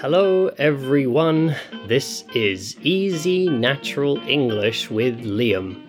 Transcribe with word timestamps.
Hello, 0.00 0.46
everyone. 0.56 1.54
This 1.86 2.24
is 2.34 2.74
Easy 2.80 3.50
Natural 3.50 4.16
English 4.26 4.90
with 4.90 5.20
Liam. 5.20 5.86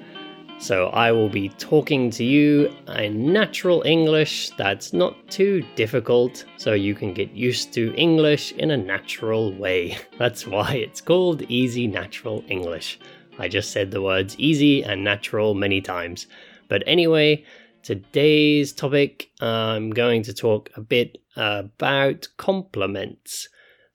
So, 0.59 0.87
I 0.87 1.13
will 1.13 1.29
be 1.29 1.47
talking 1.47 2.09
to 2.11 2.23
you 2.25 2.75
in 2.89 3.31
natural 3.31 3.83
English 3.83 4.49
that's 4.57 4.91
not 4.91 5.15
too 5.29 5.63
difficult, 5.75 6.43
so 6.57 6.73
you 6.73 6.93
can 6.93 7.13
get 7.13 7.31
used 7.31 7.71
to 7.75 7.95
English 7.95 8.51
in 8.51 8.71
a 8.71 8.75
natural 8.75 9.53
way. 9.53 9.97
That's 10.19 10.45
why 10.45 10.73
it's 10.73 10.99
called 10.99 11.43
Easy 11.43 11.87
Natural 11.87 12.43
English. 12.49 12.99
I 13.39 13.47
just 13.47 13.71
said 13.71 13.91
the 13.91 14.01
words 14.01 14.35
easy 14.37 14.83
and 14.83 15.05
natural 15.05 15.53
many 15.53 15.79
times. 15.79 16.27
But 16.67 16.83
anyway, 16.85 17.45
today's 17.81 18.73
topic, 18.73 19.31
I'm 19.39 19.91
going 19.91 20.23
to 20.23 20.33
talk 20.33 20.69
a 20.75 20.81
bit 20.81 21.17
about 21.37 22.27
compliments. 22.35 23.47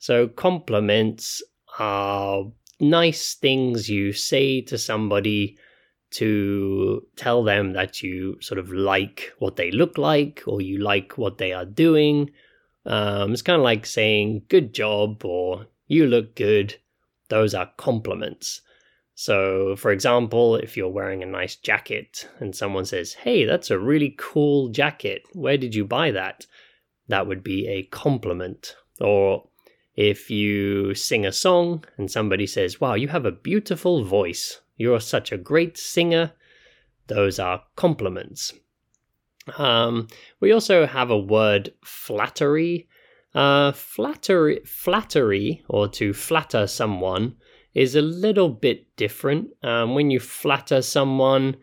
So, 0.06 0.28
compliments 0.28 1.42
are 1.80 2.44
nice 2.78 3.34
things 3.34 3.90
you 3.90 4.12
say 4.12 4.60
to 4.60 4.78
somebody 4.78 5.58
to 6.12 7.04
tell 7.16 7.42
them 7.42 7.72
that 7.72 8.04
you 8.04 8.40
sort 8.40 8.60
of 8.60 8.70
like 8.70 9.32
what 9.40 9.56
they 9.56 9.72
look 9.72 9.98
like 9.98 10.44
or 10.46 10.60
you 10.60 10.78
like 10.78 11.18
what 11.18 11.38
they 11.38 11.52
are 11.52 11.64
doing. 11.64 12.30
Um, 12.84 13.32
it's 13.32 13.42
kind 13.42 13.58
of 13.58 13.64
like 13.64 13.84
saying 13.84 14.42
good 14.48 14.72
job 14.72 15.24
or 15.24 15.66
you 15.88 16.06
look 16.06 16.36
good. 16.36 16.76
Those 17.28 17.52
are 17.52 17.72
compliments. 17.76 18.60
So, 19.16 19.74
for 19.74 19.90
example, 19.90 20.54
if 20.54 20.76
you're 20.76 20.88
wearing 20.88 21.24
a 21.24 21.26
nice 21.26 21.56
jacket 21.56 22.28
and 22.38 22.54
someone 22.54 22.84
says, 22.84 23.12
Hey, 23.12 23.44
that's 23.44 23.72
a 23.72 23.78
really 23.80 24.14
cool 24.16 24.68
jacket. 24.68 25.22
Where 25.32 25.58
did 25.58 25.74
you 25.74 25.84
buy 25.84 26.12
that? 26.12 26.46
That 27.08 27.26
would 27.26 27.42
be 27.42 27.66
a 27.66 27.82
compliment. 27.82 28.76
Or 29.00 29.48
if 29.96 30.30
you 30.30 30.94
sing 30.94 31.24
a 31.24 31.32
song 31.32 31.84
and 31.96 32.10
somebody 32.10 32.46
says, 32.46 32.80
Wow, 32.80 32.94
you 32.94 33.08
have 33.08 33.24
a 33.24 33.32
beautiful 33.32 34.04
voice. 34.04 34.60
You're 34.76 35.00
such 35.00 35.32
a 35.32 35.38
great 35.38 35.78
singer. 35.78 36.32
Those 37.06 37.38
are 37.38 37.64
compliments. 37.76 38.52
Um, 39.56 40.08
we 40.40 40.52
also 40.52 40.86
have 40.86 41.10
a 41.10 41.18
word 41.18 41.72
flattery. 41.82 42.88
Uh, 43.34 43.72
flattery, 43.72 44.60
flattery, 44.64 45.62
or 45.68 45.88
to 45.88 46.12
flatter 46.12 46.66
someone, 46.66 47.36
is 47.74 47.94
a 47.94 48.02
little 48.02 48.48
bit 48.48 48.96
different. 48.96 49.50
Um, 49.62 49.94
when 49.94 50.10
you 50.10 50.20
flatter 50.20 50.80
someone, 50.80 51.56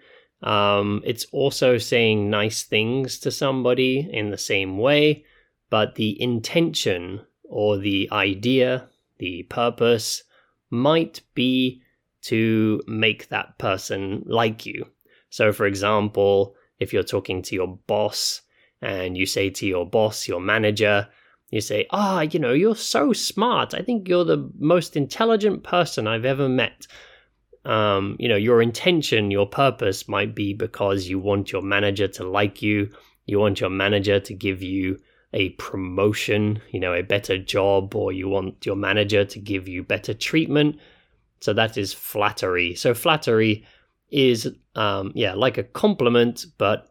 um, 0.44 1.02
it's 1.04 1.26
also 1.32 1.78
saying 1.78 2.30
nice 2.30 2.64
things 2.64 3.18
to 3.20 3.32
somebody 3.32 4.08
in 4.12 4.30
the 4.30 4.38
same 4.38 4.78
way, 4.78 5.26
but 5.72 5.96
the 5.96 6.22
intention 6.22 7.22
or 7.54 7.78
the 7.78 8.10
idea, 8.12 8.90
the 9.20 9.44
purpose, 9.44 10.24
might 10.72 11.22
be 11.36 11.82
to 12.24 12.82
make 12.88 13.30
that 13.30 13.58
person 13.60 14.24
like 14.26 14.66
you. 14.66 14.88
So, 15.30 15.54
for 15.54 15.66
example, 15.68 16.56
if 16.80 16.92
you're 16.92 17.04
talking 17.04 17.44
to 17.44 17.56
your 17.56 17.78
boss 17.88 18.42
and 18.82 19.16
you 19.16 19.28
say 19.28 19.52
to 19.52 19.68
your 19.68 19.88
boss, 19.88 20.28
your 20.28 20.40
manager, 20.40 21.08
you 21.52 21.62
say, 21.62 21.86
Ah, 21.92 22.18
oh, 22.18 22.22
you 22.22 22.40
know, 22.40 22.54
you're 22.54 22.76
so 22.76 23.14
smart. 23.14 23.76
I 23.76 23.82
think 23.84 24.08
you're 24.08 24.26
the 24.26 24.50
most 24.58 24.96
intelligent 24.96 25.64
person 25.64 26.08
I've 26.08 26.26
ever 26.26 26.50
met. 26.50 26.88
Um, 27.66 28.16
you 28.20 28.28
know, 28.28 28.36
your 28.36 28.62
intention, 28.62 29.30
your 29.30 29.48
purpose 29.48 30.08
might 30.08 30.34
be 30.34 30.54
because 30.54 31.08
you 31.08 31.20
want 31.20 31.52
your 31.52 31.62
manager 31.62 32.08
to 32.08 32.28
like 32.28 32.62
you, 32.64 32.90
you 33.26 33.40
want 33.40 33.62
your 33.62 33.70
manager 33.70 34.20
to 34.20 34.34
give 34.34 34.64
you 34.64 35.00
a 35.34 35.50
promotion, 35.52 36.62
you 36.72 36.80
know, 36.80 36.94
a 36.94 37.02
better 37.02 37.38
job, 37.38 37.96
or 37.96 38.12
you 38.12 38.30
want 38.30 38.66
your 38.66 38.76
manager 38.76 39.26
to 39.26 39.40
give 39.40 39.68
you 39.68 39.84
better 39.84 40.14
treatment 40.14 40.78
so 41.44 41.52
that 41.52 41.78
is 41.78 41.92
flattery. 41.92 42.74
So 42.74 42.94
flattery 42.94 43.66
is, 44.10 44.50
um, 44.76 45.12
yeah, 45.14 45.34
like 45.34 45.58
a 45.58 45.64
compliment, 45.64 46.46
but 46.58 46.90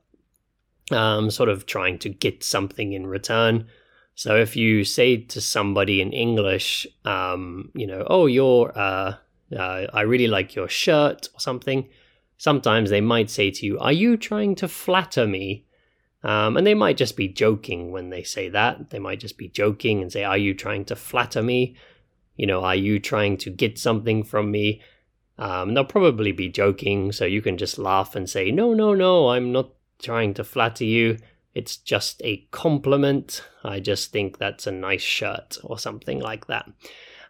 um, 0.90 1.30
sort 1.30 1.48
of 1.48 1.64
trying 1.64 1.98
to 2.00 2.10
get 2.10 2.44
something 2.44 2.92
in 2.92 3.06
return. 3.06 3.66
So 4.14 4.36
if 4.36 4.54
you 4.54 4.84
say 4.84 5.16
to 5.16 5.40
somebody 5.40 6.02
in 6.02 6.12
English, 6.12 6.86
um, 7.06 7.70
you 7.74 7.86
know, 7.86 8.04
oh, 8.08 8.26
you're, 8.26 8.78
uh, 8.78 9.14
uh, 9.56 9.86
I 9.94 10.02
really 10.02 10.26
like 10.26 10.54
your 10.54 10.68
shirt 10.68 11.30
or 11.32 11.40
something, 11.40 11.88
sometimes 12.36 12.90
they 12.90 13.00
might 13.00 13.30
say 13.30 13.50
to 13.52 13.64
you, 13.64 13.78
are 13.78 13.90
you 13.90 14.18
trying 14.18 14.54
to 14.56 14.68
flatter 14.68 15.26
me? 15.26 15.64
Um, 16.24 16.56
and 16.56 16.66
they 16.66 16.74
might 16.74 16.96
just 16.96 17.16
be 17.16 17.28
joking 17.28 17.90
when 17.90 18.10
they 18.10 18.22
say 18.22 18.48
that. 18.50 18.90
They 18.90 18.98
might 18.98 19.20
just 19.20 19.36
be 19.36 19.48
joking 19.48 20.00
and 20.00 20.12
say, 20.12 20.24
Are 20.24 20.38
you 20.38 20.54
trying 20.54 20.84
to 20.86 20.96
flatter 20.96 21.42
me? 21.42 21.76
You 22.36 22.46
know, 22.46 22.64
are 22.64 22.76
you 22.76 22.98
trying 22.98 23.36
to 23.38 23.50
get 23.50 23.78
something 23.78 24.22
from 24.22 24.50
me? 24.50 24.80
Um, 25.38 25.74
they'll 25.74 25.84
probably 25.84 26.32
be 26.32 26.48
joking, 26.48 27.10
so 27.12 27.24
you 27.24 27.42
can 27.42 27.58
just 27.58 27.78
laugh 27.78 28.14
and 28.14 28.28
say, 28.30 28.50
No, 28.50 28.72
no, 28.72 28.94
no, 28.94 29.30
I'm 29.30 29.50
not 29.52 29.70
trying 30.00 30.34
to 30.34 30.44
flatter 30.44 30.84
you. 30.84 31.18
It's 31.54 31.76
just 31.76 32.22
a 32.24 32.46
compliment. 32.50 33.44
I 33.64 33.80
just 33.80 34.12
think 34.12 34.38
that's 34.38 34.66
a 34.66 34.72
nice 34.72 35.02
shirt 35.02 35.58
or 35.62 35.78
something 35.78 36.20
like 36.20 36.46
that. 36.46 36.70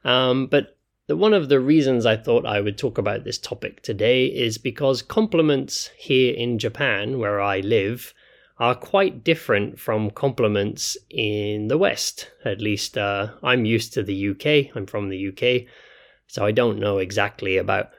Um, 0.04 0.46
but 0.46 0.76
the, 1.06 1.16
one 1.16 1.34
of 1.34 1.48
the 1.48 1.60
reasons 1.60 2.06
I 2.06 2.16
thought 2.16 2.46
I 2.46 2.60
would 2.60 2.78
talk 2.78 2.98
about 2.98 3.24
this 3.24 3.38
topic 3.38 3.82
today 3.82 4.26
is 4.26 4.58
because 4.58 5.02
compliments 5.02 5.90
here 5.96 6.34
in 6.34 6.58
Japan, 6.58 7.18
where 7.18 7.40
I 7.40 7.60
live, 7.60 8.14
are 8.58 8.74
quite 8.74 9.24
different 9.24 9.78
from 9.78 10.10
compliments 10.10 10.96
in 11.10 11.68
the 11.68 11.78
West. 11.78 12.30
At 12.44 12.60
least 12.60 12.98
uh, 12.98 13.28
I'm 13.42 13.64
used 13.64 13.92
to 13.94 14.02
the 14.02 14.30
UK. 14.30 14.76
I'm 14.76 14.86
from 14.86 15.08
the 15.08 15.28
UK. 15.28 15.66
So 16.26 16.44
I 16.44 16.52
don't 16.52 16.78
know 16.78 16.98
exactly 16.98 17.56
about 17.56 17.90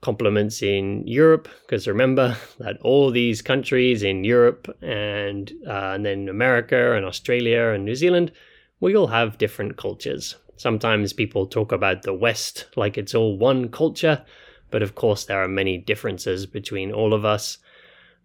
compliments 0.00 0.62
in 0.62 1.06
Europe 1.06 1.48
because 1.62 1.86
remember 1.86 2.36
that 2.58 2.78
all 2.82 3.10
these 3.10 3.42
countries 3.42 4.02
in 4.02 4.24
Europe 4.24 4.74
and, 4.82 5.52
uh, 5.66 5.92
and 5.94 6.04
then 6.04 6.28
America 6.28 6.94
and 6.94 7.04
Australia 7.04 7.68
and 7.68 7.84
New 7.84 7.94
Zealand, 7.94 8.32
we 8.80 8.96
all 8.96 9.08
have 9.08 9.38
different 9.38 9.76
cultures. 9.76 10.36
Sometimes 10.56 11.12
people 11.12 11.46
talk 11.46 11.72
about 11.72 12.02
the 12.02 12.14
West 12.14 12.66
like 12.76 12.98
it's 12.98 13.14
all 13.14 13.38
one 13.38 13.68
culture, 13.68 14.24
but 14.70 14.82
of 14.82 14.94
course 14.94 15.24
there 15.24 15.42
are 15.42 15.48
many 15.48 15.78
differences 15.78 16.46
between 16.46 16.92
all 16.92 17.14
of 17.14 17.24
us. 17.24 17.58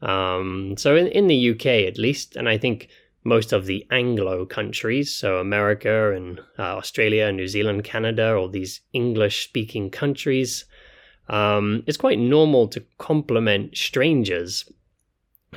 Um, 0.02 0.76
so 0.78 0.96
in, 0.96 1.08
in 1.08 1.28
the 1.28 1.52
UK 1.52 1.66
at 1.88 1.98
least, 1.98 2.36
and 2.36 2.48
I 2.48 2.58
think 2.58 2.90
most 3.24 3.52
of 3.52 3.66
the 3.66 3.86
Anglo 3.90 4.46
countries, 4.46 5.14
so 5.14 5.40
America 5.40 6.14
and 6.14 6.40
uh, 6.60 6.78
Australia, 6.78 7.32
New 7.32 7.48
Zealand, 7.48 7.84
Canada, 7.84 8.36
all 8.36 8.48
these 8.48 8.82
English 8.94 9.46
speaking 9.46 9.90
countries, 9.90 10.66
um, 11.28 11.84
it's 11.88 11.98
quite 11.98 12.20
normal 12.20 12.68
to 12.70 12.84
compliment 13.00 13.76
strangers. 13.76 14.72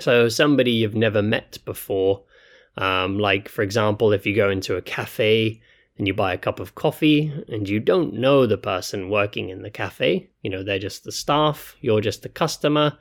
So 0.00 0.28
somebody 0.28 0.71
you've 0.71 0.94
never 0.94 1.22
met 1.22 1.59
before, 1.65 2.22
um, 2.78 3.19
like 3.19 3.48
for 3.48 3.62
example, 3.62 4.12
if 4.12 4.25
you 4.25 4.34
go 4.34 4.48
into 4.48 4.77
a 4.77 4.82
cafe 4.82 5.60
and 5.98 6.06
you 6.06 6.15
buy 6.15 6.32
a 6.32 6.38
cup 6.38 6.60
of 6.60 6.75
coffee 6.75 7.32
and 7.48 7.69
you 7.69 7.81
don't 7.81 8.15
know 8.15 8.47
the 8.47 8.56
person 8.56 9.10
working 9.10 9.50
in 9.50 9.60
the 9.60 9.71
cafe, 9.71 10.31
you 10.43 10.48
know, 10.48 10.62
they're 10.62 10.78
just 10.78 11.04
the 11.04 11.12
staff, 11.12 11.77
you're 11.81 12.00
just 12.00 12.22
the 12.22 12.28
customer. 12.31 12.97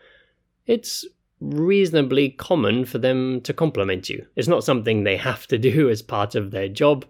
It's 0.66 1.06
reasonably 1.40 2.30
common 2.30 2.86
for 2.86 2.98
them 2.98 3.42
to 3.42 3.53
compliment 3.53 4.09
you. 4.09 4.25
It's 4.36 4.48
not 4.48 4.64
something 4.64 5.03
they 5.03 5.18
have 5.18 5.48
to 5.48 5.58
do 5.58 5.90
as 5.90 6.02
part 6.02 6.36
of 6.36 6.52
their 6.52 6.68
job, 6.68 7.06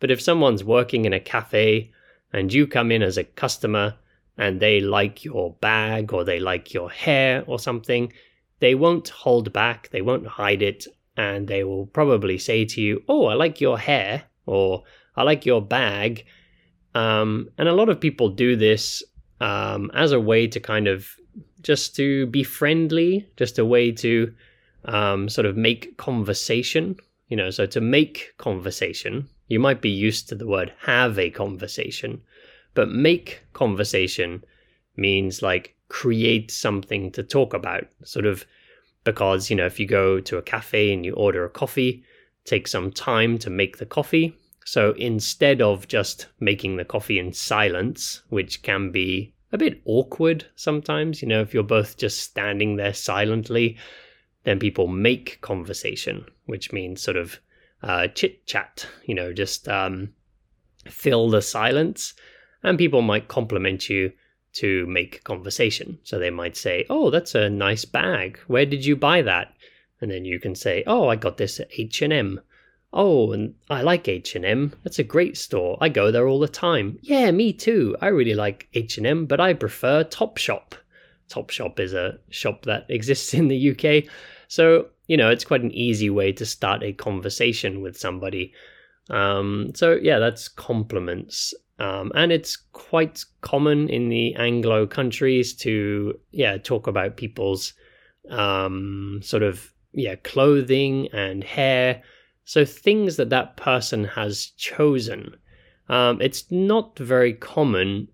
but 0.00 0.10
if 0.10 0.20
someone's 0.20 0.64
working 0.64 1.04
in 1.04 1.12
a 1.12 1.20
cafe 1.20 1.92
and 2.32 2.52
you 2.52 2.66
come 2.66 2.90
in 2.90 3.02
as 3.02 3.18
a 3.18 3.24
customer 3.24 3.94
and 4.38 4.60
they 4.60 4.80
like 4.80 5.24
your 5.24 5.52
bag 5.60 6.12
or 6.12 6.24
they 6.24 6.38
like 6.38 6.74
your 6.74 6.90
hair 6.90 7.44
or 7.46 7.58
something, 7.58 8.12
they 8.60 8.74
won't 8.74 9.08
hold 9.08 9.52
back, 9.52 9.90
they 9.90 10.02
won't 10.02 10.26
hide 10.26 10.62
it, 10.62 10.86
and 11.16 11.48
they 11.48 11.64
will 11.64 11.86
probably 11.86 12.38
say 12.38 12.64
to 12.64 12.80
you, 12.80 13.02
Oh, 13.08 13.26
I 13.26 13.34
like 13.34 13.60
your 13.60 13.78
hair, 13.78 14.24
or 14.44 14.84
I 15.16 15.22
like 15.22 15.46
your 15.46 15.62
bag. 15.62 16.24
Um, 16.94 17.50
and 17.58 17.68
a 17.68 17.74
lot 17.74 17.88
of 17.88 18.00
people 18.00 18.30
do 18.30 18.56
this 18.56 19.02
um, 19.40 19.90
as 19.94 20.12
a 20.12 20.20
way 20.20 20.46
to 20.48 20.60
kind 20.60 20.88
of 20.88 21.08
just 21.62 21.96
to 21.96 22.26
be 22.26 22.42
friendly, 22.42 23.28
just 23.36 23.58
a 23.58 23.64
way 23.64 23.92
to 23.92 24.32
um, 24.84 25.28
sort 25.28 25.46
of 25.46 25.56
make 25.56 25.96
conversation. 25.96 26.96
You 27.28 27.36
know, 27.36 27.50
so 27.50 27.66
to 27.66 27.80
make 27.80 28.34
conversation, 28.38 29.28
you 29.48 29.58
might 29.58 29.80
be 29.80 29.90
used 29.90 30.28
to 30.28 30.34
the 30.34 30.46
word 30.46 30.72
have 30.82 31.18
a 31.18 31.30
conversation, 31.30 32.22
but 32.74 32.88
make 32.88 33.42
conversation 33.52 34.44
means 34.96 35.42
like 35.42 35.74
create 35.88 36.50
something 36.50 37.10
to 37.12 37.22
talk 37.22 37.52
about, 37.52 37.84
sort 38.04 38.26
of 38.26 38.44
because, 39.04 39.50
you 39.50 39.56
know, 39.56 39.66
if 39.66 39.78
you 39.78 39.86
go 39.86 40.20
to 40.20 40.36
a 40.36 40.42
cafe 40.42 40.92
and 40.92 41.04
you 41.04 41.14
order 41.14 41.44
a 41.44 41.50
coffee, 41.50 42.04
take 42.44 42.66
some 42.66 42.90
time 42.90 43.38
to 43.38 43.50
make 43.50 43.78
the 43.78 43.86
coffee. 43.86 44.36
So 44.64 44.92
instead 44.98 45.62
of 45.62 45.86
just 45.86 46.26
making 46.40 46.76
the 46.76 46.84
coffee 46.84 47.18
in 47.20 47.32
silence, 47.32 48.22
which 48.30 48.62
can 48.62 48.90
be 48.90 49.32
a 49.52 49.58
bit 49.58 49.80
awkward 49.84 50.46
sometimes. 50.54 51.22
You 51.22 51.28
know, 51.28 51.40
if 51.40 51.54
you're 51.54 51.62
both 51.62 51.96
just 51.96 52.20
standing 52.20 52.76
there 52.76 52.94
silently, 52.94 53.76
then 54.44 54.58
people 54.58 54.86
make 54.86 55.40
conversation, 55.40 56.24
which 56.46 56.72
means 56.72 57.00
sort 57.02 57.16
of 57.16 57.40
uh, 57.82 58.08
chit 58.08 58.46
chat, 58.46 58.86
you 59.04 59.14
know, 59.14 59.32
just 59.32 59.68
um, 59.68 60.12
fill 60.88 61.28
the 61.30 61.42
silence, 61.42 62.14
and 62.62 62.78
people 62.78 63.02
might 63.02 63.28
compliment 63.28 63.88
you 63.88 64.12
to 64.54 64.86
make 64.86 65.22
conversation. 65.24 65.98
So 66.02 66.18
they 66.18 66.30
might 66.30 66.56
say, 66.56 66.86
"Oh, 66.88 67.10
that's 67.10 67.34
a 67.34 67.50
nice 67.50 67.84
bag. 67.84 68.38
Where 68.46 68.66
did 68.66 68.84
you 68.84 68.96
buy 68.96 69.22
that?" 69.22 69.54
And 70.00 70.10
then 70.10 70.24
you 70.24 70.40
can 70.40 70.54
say, 70.54 70.82
"Oh, 70.86 71.08
I 71.08 71.16
got 71.16 71.36
this 71.36 71.60
at 71.60 71.68
H&M." 71.76 72.40
Oh, 72.98 73.32
and 73.32 73.52
I 73.68 73.82
like 73.82 74.08
H&M. 74.08 74.72
That's 74.82 74.98
a 74.98 75.04
great 75.04 75.36
store. 75.36 75.76
I 75.82 75.90
go 75.90 76.10
there 76.10 76.26
all 76.26 76.40
the 76.40 76.48
time. 76.48 76.98
Yeah, 77.02 77.30
me 77.30 77.52
too. 77.52 77.94
I 78.00 78.06
really 78.06 78.32
like 78.32 78.68
H&M, 78.72 79.26
but 79.26 79.38
I 79.38 79.52
prefer 79.52 80.02
Topshop. 80.02 80.72
Topshop 81.28 81.78
is 81.78 81.92
a 81.92 82.18
shop 82.30 82.64
that 82.64 82.86
exists 82.88 83.34
in 83.34 83.48
the 83.48 83.70
UK. 83.70 84.10
So, 84.48 84.86
you 85.08 85.18
know, 85.18 85.28
it's 85.28 85.44
quite 85.44 85.60
an 85.60 85.72
easy 85.72 86.08
way 86.08 86.32
to 86.32 86.46
start 86.46 86.82
a 86.82 86.94
conversation 86.94 87.82
with 87.82 87.98
somebody. 87.98 88.54
Um, 89.10 89.72
so, 89.74 89.98
yeah, 90.00 90.18
that's 90.18 90.48
compliments. 90.48 91.52
Um, 91.78 92.10
and 92.14 92.32
it's 92.32 92.56
quite 92.56 93.22
common 93.42 93.90
in 93.90 94.08
the 94.08 94.34
Anglo 94.36 94.86
countries 94.86 95.52
to, 95.56 96.18
yeah, 96.30 96.56
talk 96.56 96.86
about 96.86 97.18
people's 97.18 97.74
um, 98.30 99.20
sort 99.22 99.42
of, 99.42 99.70
yeah, 99.92 100.14
clothing 100.14 101.08
and 101.12 101.44
hair 101.44 102.02
so 102.46 102.64
things 102.64 103.16
that 103.16 103.28
that 103.30 103.56
person 103.56 104.04
has 104.04 104.46
chosen. 104.56 105.36
Um, 105.88 106.22
it's 106.22 106.48
not 106.50 106.96
very 106.96 107.34
common 107.34 108.06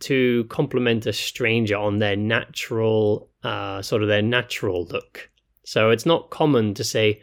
to 0.00 0.44
compliment 0.44 1.06
a 1.06 1.12
stranger 1.12 1.76
on 1.76 1.98
their 1.98 2.16
natural, 2.16 3.28
uh, 3.44 3.82
sort 3.82 4.02
of 4.02 4.08
their 4.08 4.22
natural 4.22 4.86
look. 4.86 5.30
So 5.64 5.90
it's 5.90 6.06
not 6.06 6.30
common 6.30 6.72
to 6.74 6.82
say, 6.82 7.20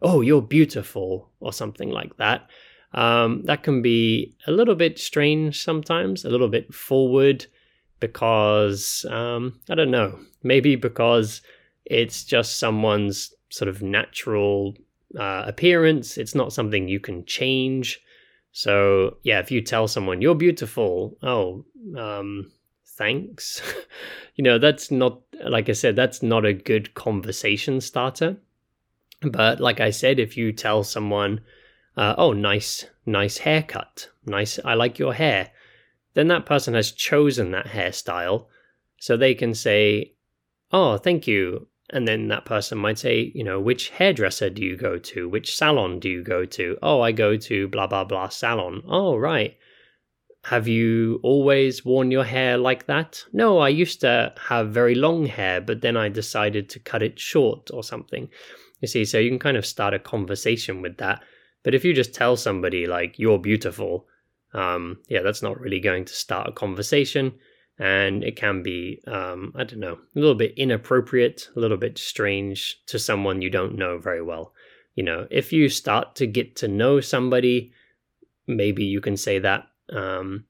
"Oh, 0.00 0.22
you're 0.22 0.42
beautiful" 0.42 1.30
or 1.40 1.52
something 1.52 1.90
like 1.90 2.16
that. 2.16 2.48
Um, 2.94 3.42
that 3.44 3.62
can 3.62 3.82
be 3.82 4.34
a 4.46 4.50
little 4.50 4.74
bit 4.74 4.98
strange 4.98 5.62
sometimes, 5.62 6.24
a 6.24 6.30
little 6.30 6.48
bit 6.48 6.72
forward, 6.72 7.44
because 8.00 9.04
um, 9.10 9.60
I 9.68 9.74
don't 9.74 9.90
know, 9.90 10.18
maybe 10.42 10.74
because 10.74 11.42
it's 11.84 12.24
just 12.24 12.58
someone's 12.58 13.34
sort 13.50 13.68
of 13.68 13.82
natural 13.82 14.74
uh, 15.16 15.44
appearance. 15.46 16.18
It's 16.18 16.34
not 16.34 16.52
something 16.52 16.88
you 16.88 17.00
can 17.00 17.24
change. 17.24 18.00
So 18.52 19.18
yeah, 19.22 19.38
if 19.38 19.50
you 19.50 19.60
tell 19.60 19.88
someone 19.88 20.20
you're 20.20 20.34
beautiful, 20.34 21.16
oh, 21.22 21.64
um, 21.96 22.50
thanks. 22.96 23.62
you 24.34 24.44
know, 24.44 24.58
that's 24.58 24.90
not 24.90 25.20
like 25.44 25.68
I 25.68 25.72
said, 25.72 25.96
that's 25.96 26.22
not 26.22 26.44
a 26.44 26.52
good 26.52 26.94
conversation 26.94 27.80
starter. 27.80 28.36
But 29.22 29.60
like 29.60 29.80
I 29.80 29.90
said, 29.90 30.18
if 30.18 30.36
you 30.36 30.52
tell 30.52 30.84
someone, 30.84 31.40
uh, 31.96 32.14
oh, 32.18 32.32
nice, 32.32 32.86
nice 33.06 33.38
haircut, 33.38 34.08
nice, 34.26 34.58
I 34.64 34.74
like 34.74 34.98
your 34.98 35.14
hair, 35.14 35.50
then 36.14 36.28
that 36.28 36.46
person 36.46 36.74
has 36.74 36.92
chosen 36.92 37.50
that 37.52 37.66
hairstyle. 37.66 38.46
So 38.98 39.16
they 39.16 39.34
can 39.34 39.54
say, 39.54 40.14
oh, 40.72 40.98
thank 40.98 41.26
you. 41.26 41.67
And 41.90 42.06
then 42.06 42.28
that 42.28 42.44
person 42.44 42.76
might 42.78 42.98
say, 42.98 43.32
you 43.34 43.42
know, 43.42 43.58
which 43.58 43.88
hairdresser 43.90 44.50
do 44.50 44.62
you 44.62 44.76
go 44.76 44.98
to? 44.98 45.28
Which 45.28 45.56
salon 45.56 46.00
do 46.00 46.08
you 46.08 46.22
go 46.22 46.44
to? 46.44 46.76
Oh, 46.82 47.00
I 47.00 47.12
go 47.12 47.36
to 47.36 47.68
blah, 47.68 47.86
blah, 47.86 48.04
blah 48.04 48.28
salon. 48.28 48.82
Oh, 48.86 49.16
right. 49.16 49.56
Have 50.44 50.68
you 50.68 51.18
always 51.22 51.84
worn 51.84 52.10
your 52.10 52.24
hair 52.24 52.58
like 52.58 52.86
that? 52.86 53.24
No, 53.32 53.58
I 53.58 53.70
used 53.70 54.00
to 54.02 54.34
have 54.48 54.70
very 54.70 54.94
long 54.94 55.26
hair, 55.26 55.60
but 55.60 55.80
then 55.80 55.96
I 55.96 56.08
decided 56.08 56.68
to 56.70 56.78
cut 56.78 57.02
it 57.02 57.18
short 57.18 57.70
or 57.72 57.82
something. 57.82 58.28
You 58.80 58.88
see, 58.88 59.04
so 59.04 59.18
you 59.18 59.30
can 59.30 59.38
kind 59.38 59.56
of 59.56 59.66
start 59.66 59.94
a 59.94 59.98
conversation 59.98 60.82
with 60.82 60.98
that. 60.98 61.22
But 61.64 61.74
if 61.74 61.84
you 61.84 61.92
just 61.92 62.14
tell 62.14 62.36
somebody, 62.36 62.86
like, 62.86 63.18
you're 63.18 63.38
beautiful, 63.38 64.06
um, 64.54 64.98
yeah, 65.08 65.22
that's 65.22 65.42
not 65.42 65.60
really 65.60 65.80
going 65.80 66.04
to 66.04 66.12
start 66.12 66.48
a 66.48 66.52
conversation 66.52 67.34
and 67.78 68.24
it 68.24 68.36
can 68.36 68.62
be 68.62 69.00
um, 69.06 69.52
i 69.54 69.64
don't 69.64 69.80
know 69.80 69.98
a 70.16 70.18
little 70.18 70.34
bit 70.34 70.52
inappropriate 70.56 71.48
a 71.56 71.60
little 71.60 71.76
bit 71.76 71.98
strange 71.98 72.80
to 72.86 72.98
someone 72.98 73.42
you 73.42 73.50
don't 73.50 73.76
know 73.76 73.98
very 73.98 74.22
well. 74.22 74.52
You 74.94 75.04
know 75.04 75.28
if 75.30 75.52
you 75.52 75.68
start 75.68 76.16
to 76.16 76.26
get 76.26 76.56
to 76.56 76.68
know 76.68 77.00
somebody 77.00 77.72
maybe 78.46 78.84
you 78.84 79.00
can 79.00 79.16
say 79.16 79.38
that 79.38 79.68
um, 79.92 80.44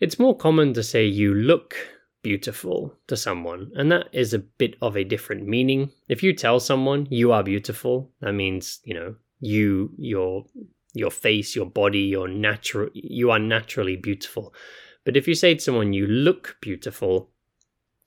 it's 0.00 0.18
more 0.18 0.36
common 0.36 0.74
to 0.74 0.82
say 0.82 1.06
you 1.06 1.34
look 1.34 1.74
beautiful 2.22 2.94
to 3.06 3.16
someone 3.16 3.70
and 3.74 3.90
that 3.92 4.08
is 4.12 4.34
a 4.34 4.38
bit 4.38 4.76
of 4.82 4.96
a 4.96 5.04
different 5.04 5.46
meaning. 5.46 5.90
If 6.08 6.22
you 6.22 6.34
tell 6.34 6.60
someone 6.60 7.06
you 7.10 7.32
are 7.32 7.42
beautiful 7.42 8.10
that 8.20 8.32
means 8.32 8.80
you 8.84 8.94
know 8.94 9.14
you 9.40 9.90
your 9.96 10.44
your 10.92 11.10
face 11.10 11.56
your 11.56 11.66
body 11.66 12.00
your 12.00 12.28
natural 12.28 12.88
you 12.94 13.30
are 13.30 13.38
naturally 13.38 13.96
beautiful 13.96 14.54
but 15.04 15.16
if 15.16 15.28
you 15.28 15.34
say 15.34 15.54
to 15.54 15.60
someone, 15.60 15.92
you 15.92 16.06
look 16.06 16.56
beautiful, 16.60 17.30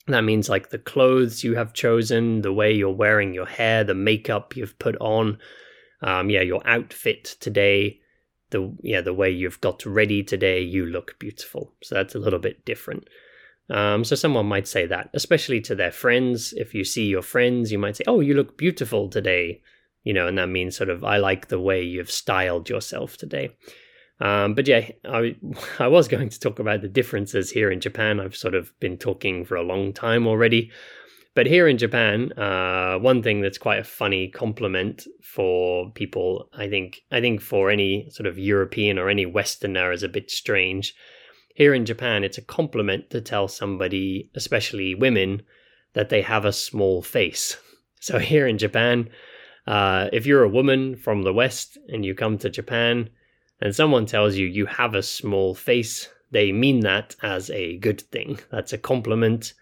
that 0.07 0.23
means 0.23 0.49
like 0.49 0.69
the 0.69 0.79
clothes 0.79 1.43
you 1.43 1.55
have 1.55 1.73
chosen, 1.73 2.41
the 2.41 2.53
way 2.53 2.73
you're 2.73 2.91
wearing 2.91 3.33
your 3.33 3.45
hair, 3.45 3.83
the 3.83 3.93
makeup 3.93 4.55
you've 4.55 4.79
put 4.79 4.95
on, 4.99 5.37
um, 6.01 6.29
yeah, 6.29 6.41
your 6.41 6.61
outfit 6.67 7.35
today, 7.39 7.99
the 8.49 8.73
yeah, 8.81 9.01
the 9.01 9.13
way 9.13 9.29
you've 9.29 9.61
got 9.61 9.85
ready 9.85 10.23
today, 10.23 10.61
you 10.61 10.85
look 10.85 11.17
beautiful. 11.19 11.73
So 11.83 11.95
that's 11.95 12.15
a 12.15 12.19
little 12.19 12.39
bit 12.39 12.65
different. 12.65 13.07
Um, 13.69 14.05
so 14.05 14.15
someone 14.15 14.45
might 14.45 14.67
say 14.67 14.85
that, 14.85 15.09
especially 15.13 15.59
to 15.61 15.75
their 15.75 15.91
friends. 15.91 16.53
If 16.53 16.73
you 16.73 16.85
see 16.85 17.05
your 17.07 17.21
friends, 17.21 17.71
you 17.71 17.77
might 17.77 17.97
say, 17.97 18.05
"Oh, 18.07 18.21
you 18.21 18.33
look 18.33 18.57
beautiful 18.57 19.09
today," 19.09 19.61
you 20.03 20.13
know, 20.13 20.27
and 20.27 20.37
that 20.37 20.47
means 20.47 20.77
sort 20.77 20.89
of, 20.89 21.03
"I 21.03 21.17
like 21.17 21.47
the 21.47 21.59
way 21.59 21.83
you've 21.83 22.11
styled 22.11 22.69
yourself 22.69 23.17
today." 23.17 23.49
Um, 24.19 24.55
but 24.55 24.67
yeah, 24.67 24.89
I, 25.05 25.35
I 25.79 25.87
was 25.87 26.07
going 26.07 26.29
to 26.29 26.39
talk 26.39 26.59
about 26.59 26.81
the 26.81 26.87
differences 26.87 27.51
here 27.51 27.71
in 27.71 27.79
Japan. 27.79 28.19
I've 28.19 28.35
sort 28.35 28.55
of 28.55 28.77
been 28.79 28.97
talking 28.97 29.45
for 29.45 29.55
a 29.55 29.63
long 29.63 29.93
time 29.93 30.27
already. 30.27 30.71
But 31.35 31.45
here 31.45 31.67
in 31.67 31.77
Japan, 31.77 32.31
uh, 32.33 32.97
one 32.97 33.21
thing 33.21 33.41
that's 33.41 33.59
quite 33.59 33.77
a 33.77 33.83
funny 33.83 34.27
compliment 34.27 35.05
for 35.21 35.91
people, 35.91 36.49
I 36.51 36.67
think, 36.67 37.01
I 37.11 37.21
think 37.21 37.41
for 37.41 37.69
any 37.69 38.09
sort 38.09 38.25
of 38.25 38.39
European 38.39 38.97
or 38.97 39.07
any 39.07 39.27
Westerner 39.27 39.91
is 39.91 40.01
a 40.01 40.09
bit 40.09 40.31
strange. 40.31 40.95
Here 41.53 41.75
in 41.75 41.85
Japan, 41.85 42.23
it's 42.23 42.39
a 42.39 42.43
compliment 42.43 43.11
to 43.11 43.21
tell 43.21 43.47
somebody, 43.47 44.31
especially 44.33 44.95
women, 44.95 45.43
that 45.93 46.09
they 46.09 46.23
have 46.23 46.45
a 46.45 46.53
small 46.53 47.01
face. 47.01 47.57
So 47.99 48.19
here 48.19 48.45
in 48.45 48.59
Japan, 48.59 49.09
uh, 49.65 50.09
if 50.13 50.27
you're 50.27 50.43
a 50.43 50.49
woman 50.49 50.95
from 50.95 51.23
the 51.23 51.33
West 51.33 51.79
and 51.89 52.05
you 52.05 52.13
come 52.13 52.37
to 52.37 52.49
Japan, 52.49 53.09
and 53.61 53.75
someone 53.75 54.05
tells 54.05 54.35
you 54.35 54.45
you 54.45 54.65
have 54.65 54.95
a 54.95 55.03
small 55.03 55.55
face, 55.55 56.09
they 56.31 56.51
mean 56.51 56.81
that 56.81 57.15
as 57.21 57.49
a 57.49 57.77
good 57.77 58.01
thing. 58.01 58.39
That's 58.51 58.73
a 58.73 58.77
compliment. 58.77 59.53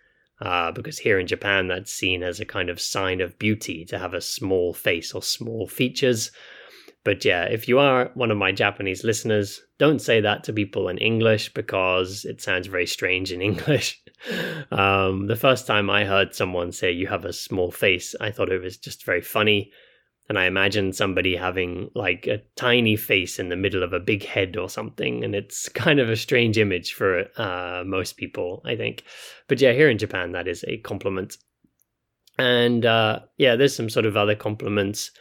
Uh, 0.41 0.69
because 0.71 0.97
here 0.97 1.17
in 1.17 1.27
Japan, 1.27 1.69
that's 1.69 1.93
seen 1.93 2.21
as 2.21 2.41
a 2.41 2.45
kind 2.45 2.69
of 2.69 2.81
sign 2.81 3.21
of 3.21 3.39
beauty 3.39 3.85
to 3.85 3.97
have 3.97 4.13
a 4.13 4.19
small 4.19 4.73
face 4.73 5.13
or 5.13 5.21
small 5.23 5.65
features. 5.65 6.31
But 7.05 7.23
yeah, 7.23 7.43
if 7.45 7.69
you 7.69 7.79
are 7.79 8.11
one 8.15 8.31
of 8.31 8.37
my 8.37 8.51
Japanese 8.51 9.03
listeners, 9.03 9.61
don't 9.77 10.01
say 10.01 10.21
that 10.21 10.43
to 10.45 10.53
people 10.53 10.89
in 10.89 10.97
English 10.97 11.53
because 11.53 12.25
it 12.25 12.41
sounds 12.41 12.67
very 12.67 12.87
strange 12.87 13.31
in 13.31 13.41
English. 13.51 14.01
um, 14.71 15.27
the 15.27 15.37
first 15.37 15.67
time 15.67 15.89
I 15.89 16.03
heard 16.03 16.35
someone 16.35 16.71
say 16.71 16.91
you 16.91 17.07
have 17.07 17.23
a 17.23 17.31
small 17.31 17.71
face, 17.71 18.15
I 18.19 18.31
thought 18.31 18.51
it 18.51 18.61
was 18.61 18.77
just 18.77 19.05
very 19.05 19.21
funny. 19.21 19.71
And 20.27 20.39
I 20.39 20.45
imagine 20.45 20.91
somebody 20.91 21.35
having 21.35 21.91
like 21.93 22.25
a 22.25 22.41
tiny 22.55 22.95
face 22.95 23.37
in 23.37 23.49
the 23.49 23.55
middle 23.55 23.83
of 23.83 23.93
a 23.93 23.99
big 23.99 24.25
head 24.25 24.57
or 24.57 24.69
something. 24.69 25.23
And 25.23 25.35
it's 25.35 25.69
kind 25.85 25.99
of 25.99 26.09
a 26.09 26.15
strange 26.15 26.57
image 26.57 26.93
for 26.93 27.25
uh, 27.37 27.83
most 27.85 28.17
people, 28.17 28.61
I 28.65 28.75
think. 28.75 29.03
But 29.47 29.61
yeah, 29.61 29.73
here 29.73 29.89
in 29.89 29.97
Japan, 29.97 30.31
that 30.31 30.47
is 30.47 30.65
a 30.67 30.77
compliment. 30.77 31.37
And 32.37 32.85
uh, 32.85 33.19
yeah, 33.37 33.55
there's 33.55 33.75
some 33.75 33.89
sort 33.89 34.05
of 34.05 34.17
other 34.17 34.35
compliments 34.35 35.11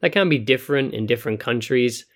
that 0.00 0.12
can 0.12 0.28
be 0.28 0.38
different 0.38 0.94
in 0.94 1.06
different 1.06 1.40
countries. 1.40 2.06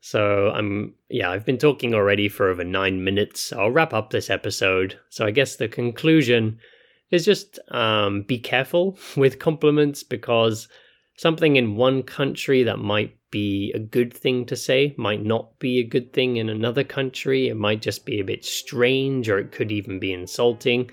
So 0.00 0.50
I'm, 0.50 0.94
yeah, 1.10 1.30
I've 1.30 1.44
been 1.44 1.58
talking 1.58 1.92
already 1.92 2.28
for 2.28 2.48
over 2.48 2.64
nine 2.64 3.02
minutes. 3.02 3.52
I'll 3.52 3.70
wrap 3.70 3.92
up 3.92 4.10
this 4.10 4.30
episode. 4.30 4.98
So 5.10 5.26
I 5.26 5.32
guess 5.32 5.56
the 5.56 5.68
conclusion 5.68 6.58
is 7.10 7.24
just 7.24 7.58
um, 7.70 8.22
be 8.22 8.38
careful 8.38 8.98
with 9.16 9.38
compliments 9.38 10.02
because 10.02 10.68
something 11.16 11.56
in 11.56 11.76
one 11.76 12.02
country 12.02 12.62
that 12.62 12.78
might 12.78 13.16
be 13.30 13.72
a 13.74 13.78
good 13.78 14.14
thing 14.14 14.46
to 14.46 14.56
say 14.56 14.94
might 14.96 15.22
not 15.22 15.58
be 15.58 15.78
a 15.78 15.84
good 15.84 16.12
thing 16.12 16.36
in 16.36 16.48
another 16.48 16.84
country. 16.84 17.48
It 17.48 17.56
might 17.56 17.82
just 17.82 18.06
be 18.06 18.20
a 18.20 18.24
bit 18.24 18.44
strange 18.44 19.28
or 19.28 19.38
it 19.38 19.52
could 19.52 19.72
even 19.72 19.98
be 19.98 20.12
insulting. 20.12 20.90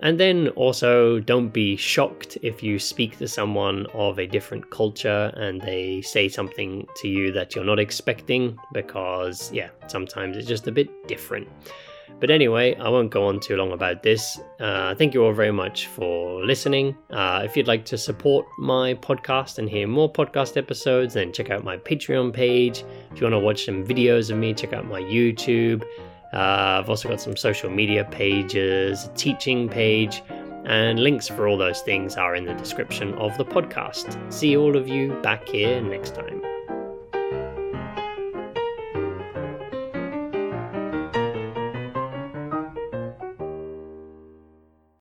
And 0.00 0.20
then 0.20 0.48
also, 0.50 1.18
don't 1.18 1.48
be 1.48 1.74
shocked 1.74 2.38
if 2.42 2.62
you 2.62 2.78
speak 2.78 3.18
to 3.18 3.26
someone 3.26 3.86
of 3.94 4.20
a 4.20 4.28
different 4.28 4.70
culture 4.70 5.32
and 5.36 5.60
they 5.60 6.02
say 6.02 6.28
something 6.28 6.86
to 6.96 7.08
you 7.08 7.32
that 7.32 7.56
you're 7.56 7.64
not 7.64 7.80
expecting 7.80 8.56
because, 8.72 9.50
yeah, 9.52 9.70
sometimes 9.88 10.36
it's 10.36 10.46
just 10.46 10.68
a 10.68 10.72
bit 10.72 11.08
different. 11.08 11.48
But 12.20 12.30
anyway, 12.30 12.74
I 12.76 12.88
won't 12.88 13.10
go 13.10 13.26
on 13.26 13.40
too 13.40 13.56
long 13.56 13.72
about 13.72 14.02
this. 14.02 14.40
Uh, 14.58 14.94
thank 14.94 15.14
you 15.14 15.24
all 15.24 15.32
very 15.32 15.52
much 15.52 15.86
for 15.86 16.44
listening. 16.44 16.96
Uh, 17.10 17.42
if 17.44 17.56
you'd 17.56 17.68
like 17.68 17.84
to 17.86 17.98
support 17.98 18.46
my 18.58 18.94
podcast 18.94 19.58
and 19.58 19.68
hear 19.68 19.86
more 19.86 20.12
podcast 20.12 20.56
episodes, 20.56 21.14
then 21.14 21.32
check 21.32 21.50
out 21.50 21.64
my 21.64 21.76
Patreon 21.76 22.32
page. 22.32 22.84
If 23.12 23.20
you 23.20 23.24
want 23.24 23.34
to 23.34 23.38
watch 23.38 23.64
some 23.64 23.84
videos 23.84 24.30
of 24.30 24.38
me, 24.38 24.54
check 24.54 24.72
out 24.72 24.86
my 24.86 25.00
YouTube. 25.00 25.84
Uh, 26.32 26.80
I've 26.80 26.90
also 26.90 27.08
got 27.08 27.20
some 27.20 27.36
social 27.36 27.70
media 27.70 28.04
pages, 28.04 29.04
a 29.04 29.08
teaching 29.14 29.68
page, 29.68 30.22
and 30.64 31.00
links 31.00 31.28
for 31.28 31.48
all 31.48 31.56
those 31.56 31.80
things 31.80 32.16
are 32.16 32.34
in 32.34 32.44
the 32.44 32.54
description 32.54 33.14
of 33.14 33.36
the 33.38 33.44
podcast. 33.44 34.32
See 34.32 34.56
all 34.56 34.76
of 34.76 34.88
you 34.88 35.14
back 35.22 35.48
here 35.48 35.80
next 35.80 36.14
time. 36.14 36.47